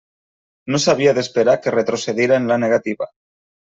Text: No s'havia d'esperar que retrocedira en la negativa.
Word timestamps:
No 0.73 0.79
s'havia 0.85 1.13
d'esperar 1.19 1.57
que 1.67 1.77
retrocedira 1.79 2.43
en 2.43 2.53
la 2.55 2.63
negativa. 2.69 3.15